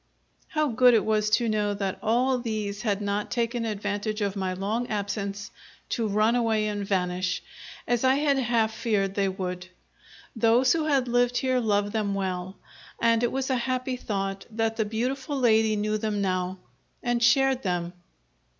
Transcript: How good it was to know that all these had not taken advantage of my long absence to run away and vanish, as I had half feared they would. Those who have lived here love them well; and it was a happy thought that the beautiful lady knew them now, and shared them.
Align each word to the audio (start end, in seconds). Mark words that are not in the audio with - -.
How 0.47 0.67
good 0.69 0.95
it 0.95 1.05
was 1.05 1.29
to 1.29 1.47
know 1.47 1.75
that 1.75 1.99
all 2.01 2.39
these 2.39 2.81
had 2.81 3.01
not 3.03 3.29
taken 3.29 3.65
advantage 3.65 4.19
of 4.19 4.35
my 4.35 4.51
long 4.53 4.87
absence 4.87 5.51
to 5.89 6.07
run 6.07 6.35
away 6.35 6.65
and 6.67 6.83
vanish, 6.83 7.43
as 7.87 8.03
I 8.03 8.15
had 8.15 8.39
half 8.39 8.73
feared 8.73 9.13
they 9.13 9.29
would. 9.29 9.67
Those 10.35 10.73
who 10.73 10.85
have 10.85 11.07
lived 11.07 11.37
here 11.37 11.59
love 11.59 11.91
them 11.91 12.15
well; 12.15 12.55
and 12.99 13.21
it 13.21 13.31
was 13.31 13.51
a 13.51 13.55
happy 13.57 13.95
thought 13.95 14.47
that 14.49 14.75
the 14.75 14.85
beautiful 14.85 15.37
lady 15.39 15.75
knew 15.75 15.99
them 15.99 16.19
now, 16.19 16.57
and 17.03 17.21
shared 17.21 17.61
them. 17.61 17.93